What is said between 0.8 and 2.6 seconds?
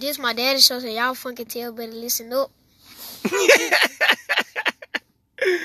y'all fucking tell better listen up.